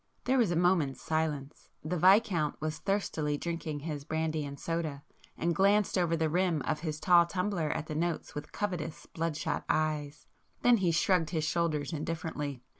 There 0.23 0.39
was 0.39 0.49
a 0.49 0.55
moment's 0.55 0.99
silence. 0.99 1.69
The 1.85 1.95
Viscount 1.95 2.59
was 2.59 2.79
thirstily 2.79 3.37
drinking 3.37 3.81
his 3.81 4.03
brandy 4.03 4.43
and 4.43 4.59
soda, 4.59 5.03
and 5.37 5.53
glanced 5.55 5.95
over 5.95 6.17
the 6.17 6.27
rim 6.27 6.63
of 6.63 6.79
his 6.79 6.99
tall 6.99 7.27
tumbler 7.27 7.69
at 7.69 7.85
the 7.85 7.93
notes 7.93 8.33
with 8.33 8.51
covetous 8.51 9.05
bloodshot 9.05 9.63
eyes,—then 9.69 10.77
he 10.77 10.89
shrugged 10.89 11.29
his 11.29 11.43
shoulders 11.43 11.93
indifferently. 11.93 12.63